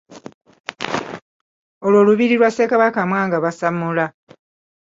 [1.85, 4.05] Olwo lubiri lwa Ssekabaka Mwanga Basammula.